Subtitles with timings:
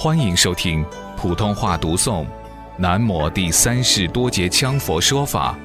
[0.00, 2.24] 欢迎收听普通话读诵
[2.78, 5.58] 《南摩第三世多杰羌佛说法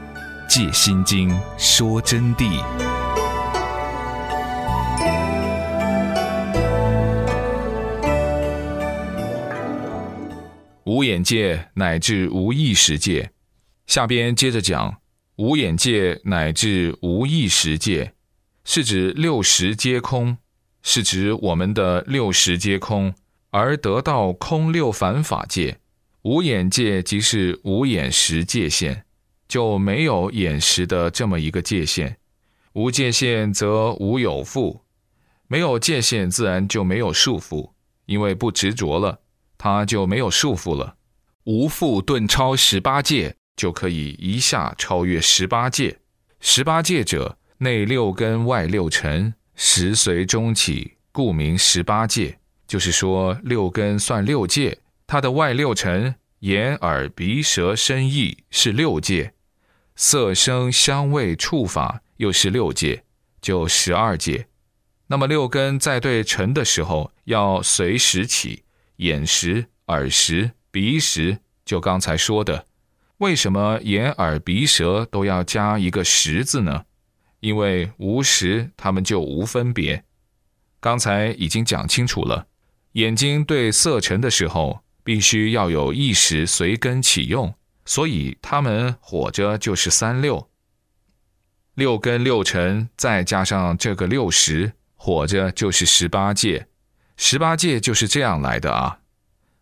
[0.50, 2.60] ·戒心经》说真谛。
[10.86, 13.30] 无眼界乃至无意识界，
[13.86, 14.98] 下边接着讲
[15.36, 18.14] 无眼界乃至无意识界，
[18.66, 20.36] 是指六识皆空，
[20.82, 23.14] 是指我们的六识皆空，
[23.54, 25.78] 而得到空六凡法界。
[26.24, 29.04] 无眼界即是无眼识界限，
[29.48, 32.18] 就没有眼识的这么一个界限。
[32.74, 34.80] 无界限则无有缚，
[35.48, 37.72] 没有界限自然就没有束缚，
[38.08, 39.20] 因为不执着了。
[39.60, 40.96] 他就没有束缚了，
[41.44, 46.00] 无复顿超十八界，就可以一下超越十八界。
[46.40, 52.40] 十八界者，内六根，外六尘，十随中起，故名十八界。
[52.68, 59.34] 就是说，六根算六界，它的外六尘，眼、耳、鼻、舌、身、意是六界，
[59.96, 63.04] 色、声、香味、触法又是六界，
[63.42, 64.48] 就十二界。
[65.08, 68.64] 那么六根在对尘的时候，要随时起。
[68.98, 72.68] 眼识、耳识、鼻识，就刚才说的，
[73.18, 76.86] 为什么眼、耳、鼻、舌都要加一个“识”字呢？
[77.40, 80.04] 因为无识，他们就无分别。
[80.80, 82.46] 刚才已经讲清楚了，
[82.94, 87.54] 眼睛对色尘的时候，必须要有意识随根起用，
[87.86, 90.48] 所以他们火着就是三六，
[91.74, 96.68] 六根六尘，再加上这个六十，火着就是十八界。
[97.18, 99.00] 十八界就是这样来的啊！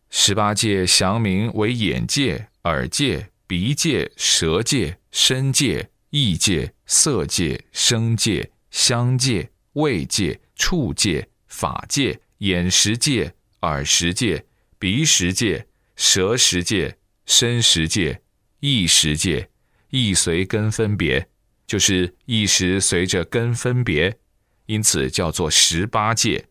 [0.09, 14.43] 十八界详名为眼界、耳界、鼻界、舌界、身界、意界、色界、声界、香界、味界、触界、法界、眼十界、耳十界、
[14.79, 16.97] 鼻十界、舌十界、
[17.27, 18.19] 身十界、
[18.61, 19.47] 意十界，
[19.91, 21.29] 意随根分别，
[21.67, 24.17] 就是意识随着根分别，
[24.65, 26.47] 因此叫做十八界。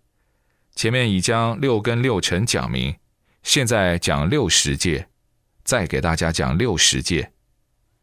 [0.76, 2.94] 前面已将六根六尘讲明，
[3.42, 5.08] 现在讲六十界，
[5.64, 7.32] 再给大家讲六十界。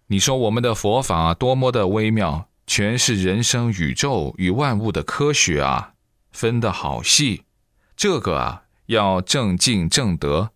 [0.07, 5.93] 你说我们的佛法多么的微妙，全是人生、宇宙与万物的科学啊，
[6.33, 7.43] 分得好细。
[7.97, 10.51] 这个啊，要正静正德，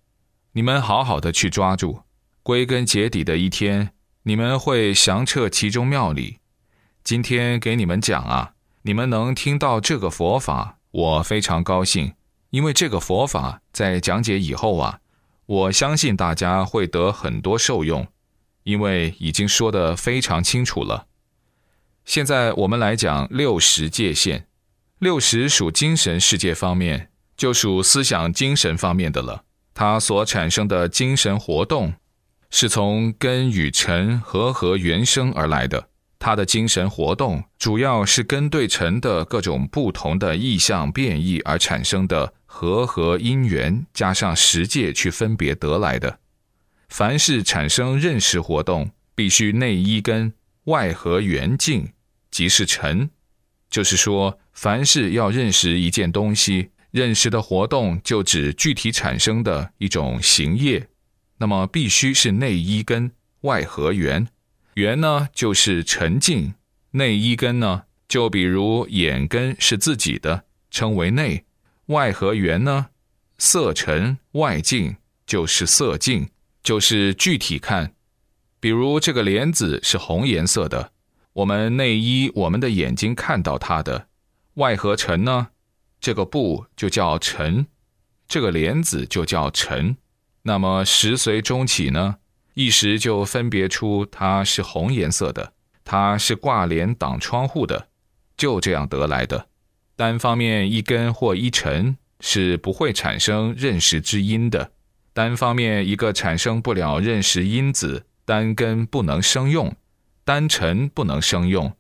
[0.51, 2.03] 你们好好的去抓住。
[2.43, 3.93] 归根结底的一天，
[4.23, 6.37] 你们会详彻其中妙理。
[7.03, 8.53] 今天给你们讲啊，
[8.83, 10.77] 你们能听到这个佛法。
[10.91, 12.13] 我非常高兴，
[12.51, 14.99] 因为这个佛法在讲解以后啊，
[15.47, 18.07] 我相信大家会得很多受用，
[18.61, 21.07] 因为已经说得非常清楚了。
[22.05, 24.45] 现在我们来讲六十界限，
[24.99, 27.09] 六十属精神世界方面，
[27.41, 29.43] 就属思想精神方面的了。
[29.73, 31.91] 它所产生的精神活动，
[32.51, 35.89] 是从根与尘合合原生而来的。
[36.19, 46.19] 他的精神活动主要是根对尘的各种不同的意象变异而产生的和合因缘，加上实界去分别得来的。
[46.89, 50.31] 凡是产生认识活动，必须内依根，
[50.65, 51.89] 外合缘境，
[52.29, 53.09] 即是尘。
[53.71, 60.87] 就是说，凡是要认识一件东西，认识的活动就指具体产生的一种行业，
[61.37, 64.27] 那么必须是内依根，外合缘。
[64.75, 66.53] 缘呢，就是沉静；
[66.91, 71.43] 内一根呢，就比如眼根是自己的，称为内；
[71.87, 72.87] 外合缘呢，
[73.37, 76.29] 色沉外境就是色静，
[76.61, 77.93] 就是具体看。
[78.59, 80.91] 比如这个莲子是红颜色的，
[81.33, 84.07] 我们内依我们的眼睛看到它的；
[84.55, 85.47] 外合尘呢，
[86.01, 87.67] 这个布就叫尘，
[88.27, 89.95] 这个莲子就叫尘。
[90.41, 92.17] 那么十随中起呢？
[92.55, 95.53] 一时就分别出它是红颜色的，
[95.85, 97.89] 它是挂帘挡窗户的，
[98.35, 99.47] 就这样得来的。
[99.95, 104.71] 单方面一根或一尘是不会产生认识之因的，
[105.13, 109.75] 单方面一个产生不了认识因子，单根不能生用，
[110.25, 111.71] 单尘不能生用，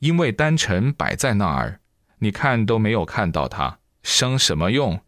[0.00, 1.80] 因为单尘摆在那儿，
[2.20, 5.00] 你看都没有看到它生什么用。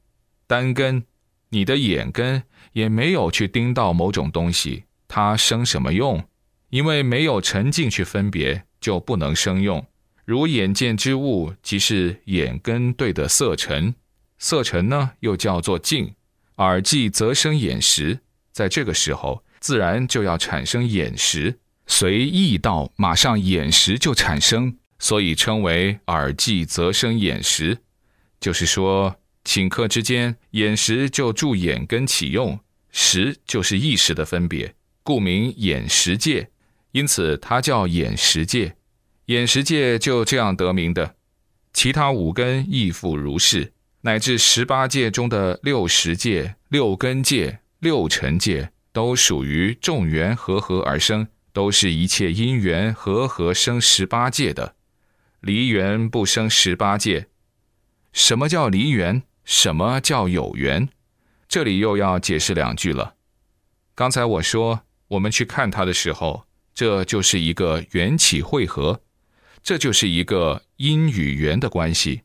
[0.47, 1.05] 单根，
[1.51, 2.43] 你的眼根
[2.73, 4.85] 也没有去盯到某种东西。
[5.07, 6.25] 它生什么用？
[6.69, 9.85] 因为没有沉浸去分别，就不能生用。
[10.25, 13.95] 如眼见之物，即是眼根对的色尘，
[14.39, 16.15] 色尘呢又叫做镜。
[16.59, 18.21] 耳际则生眼识，
[18.53, 27.79] 在这个时候，自然就要产生眼识，随意道马上眼识就产生，所以称为耳际则生眼识。
[28.39, 32.61] 就是说，顷刻之间，眼识就助眼根起用，
[32.93, 36.51] 识就是意识的分别，故名眼识界。
[36.93, 38.77] 因此，它叫眼识界。
[39.27, 41.17] 眼识界就这样得名的。
[41.73, 54.75] 其他五根亦复如是，乃至十八界中的六识界、六根界、六尘界，都属于众缘和合而生，都是一切因缘和合生十八界的。
[55.41, 57.29] 离缘不生十八界。
[58.13, 59.23] 什么叫离缘？
[59.45, 60.89] 什么叫有缘？
[61.49, 63.15] 这里又要解释两句了。
[63.95, 66.45] 刚才我说，我们去看它的时候。
[66.73, 69.03] 这就是一个缘起汇合，
[69.63, 72.23] 这就是一个因与缘的关系。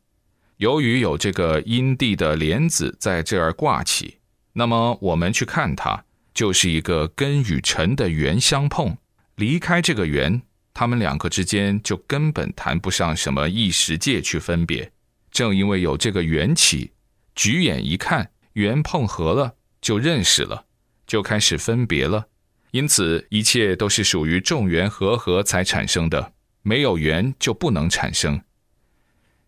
[0.57, 4.19] 由于有这个因地的莲子在这儿挂起，
[4.53, 8.95] 那么我们去看它，就是一个根与尘的缘相碰。
[9.35, 10.41] 离开这个缘，
[10.75, 14.91] 他们两个之间就根本谈不上什么异时界去分别。
[15.31, 16.91] 正因为有这个缘起，
[17.33, 20.65] 举眼一看，缘碰合了，就认识了，
[21.07, 22.27] 就开始分别了。
[22.71, 28.41] 因此，一切都是属于众缘和合才产生的，没有缘就不能产生。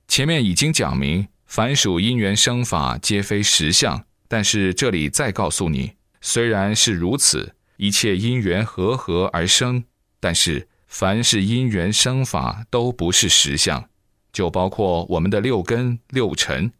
[0.07, 4.05] 前面已经讲明，凡属因缘生法，皆非实相。
[4.29, 5.91] 但是这里再告诉你，
[6.21, 9.83] 虽然是如此，一切因缘和合而生，
[10.21, 13.89] 但是凡是因缘生法都不是实相，
[14.31, 16.71] 就包括我们的六根六尘，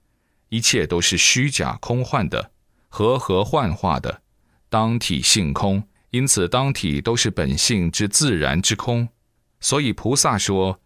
[0.50, 2.52] 一切都是虚假空幻的，
[2.88, 4.22] 和合幻化的，
[4.70, 5.84] 当体性空。
[6.12, 9.10] 因此，当体都是本性之自然之空，
[9.60, 10.80] 所以菩萨说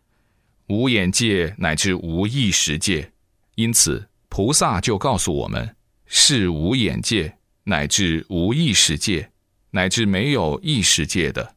[0.68, 3.14] 无眼界乃至无意识界。
[3.54, 5.76] 因此，菩萨就告诉我们
[6.08, 9.32] 是无眼界乃至无意识界，
[9.70, 11.56] 乃至没有意识界的。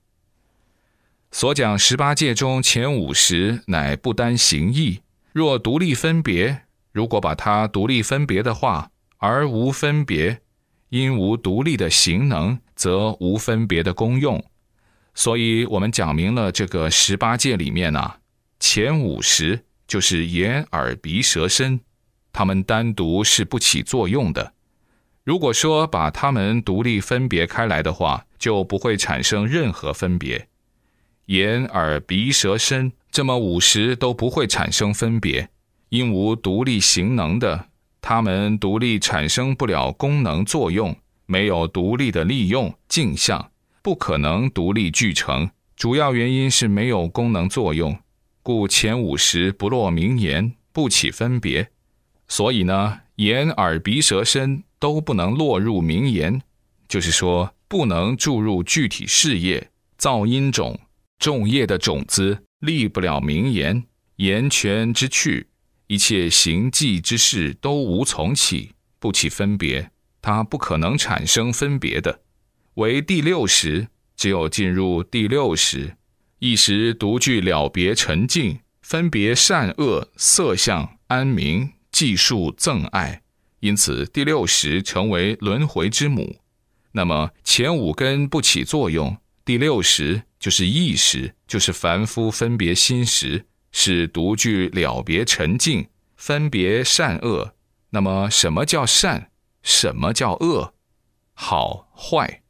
[1.35, 5.01] 所讲十八界中前五十乃不单行义，
[5.33, 8.89] 若独立分别，如果把它独立分别的话，
[9.19, 10.41] 而无分别。
[10.91, 14.45] 因无独立的行能，则无分别的功用，
[15.13, 18.15] 所以我们讲明了这个十八界里面呢，
[18.61, 21.81] 前五十就是眼、耳、鼻、舌、身，
[22.33, 24.53] 它们单独是不起作用的。
[25.25, 30.47] 如果说把它们独立分别开来的话，就不会产生任何分别。
[31.27, 35.49] 眼、耳、鼻、舌、身这么五十都不会产生分别，
[35.89, 37.69] 因无独立行能的。
[38.01, 40.95] 它们独立产生不了功能作用，
[41.25, 43.51] 没有独立的利用镜像，
[43.83, 45.49] 不可能独立具成。
[45.75, 47.99] 主要原因是没有功能作用，
[48.43, 51.71] 故前五十不落名言，不起分别。
[52.29, 56.43] 所以呢，眼、耳、鼻、舌、身都不能落入名言，
[56.87, 60.79] 就是说不能注入具体事业、造因种、
[61.19, 63.85] 种业的种子，立不了名言，
[64.17, 65.49] 言权之去。
[65.87, 69.91] 一切行迹之事都无从起，不起分别，
[70.23, 72.23] 它不可能产生分别的。
[72.75, 75.97] 为第六识，只有进入第六识，
[76.39, 83.23] 一时独具了别沉静，分别善恶、色相、安明、计数、憎爱，
[83.61, 86.37] 因此第六识成为轮回之母。
[86.93, 93.47] 那么前五根不起作用，第六识就是意识，就是凡夫分别心识。
[93.73, 97.55] 是独具了别沉静，分别善恶。
[97.89, 99.31] 那么，什么叫善？
[99.63, 100.75] 什么叫恶？
[101.33, 102.43] 好坏？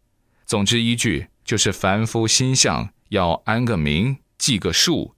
[0.45, 5.15] 总之，依据就是凡夫心相，要安个名，记个数，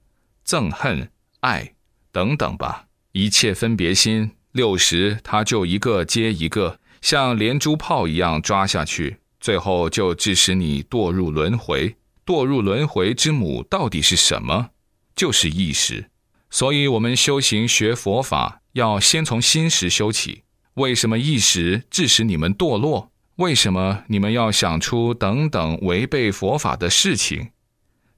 [0.46, 1.72] 憎恨、爱
[2.12, 2.88] 等等吧。
[3.12, 11.96] 一切分别心，六十，它就一个接一个，像连珠炮一样抓下去，最后就致使你堕入轮回。
[12.26, 14.70] 堕入轮回之母到底是什么？
[15.14, 16.10] 就是意识，
[16.50, 20.42] 所以我们修行学佛法要先从心识修起。
[20.74, 23.10] 为什么意识致使你们堕落？
[23.36, 27.50] 为什么你们要想出等等违背佛法的事情？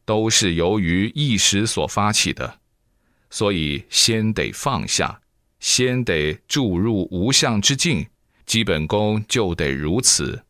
[0.05, 2.61] 都是由于意识所发起的。
[3.31, 5.21] 所以先得放下，
[5.61, 8.07] 先得注入无相之境。
[8.47, 10.43] 基本功就得如此，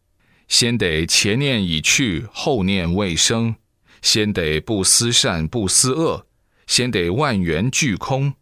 [0.49, 3.55] 先得前念已去，后念未生，
[4.03, 6.27] 先得不思善，不思恶。
[6.67, 8.35] 先得万缘俱空，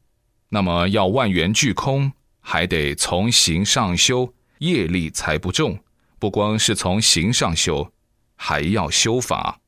[0.49, 5.79] 那么要万缘俱空，还得从行上修，业力才不重。
[6.19, 7.93] 不光是从行上修，
[8.35, 9.61] 还要修法。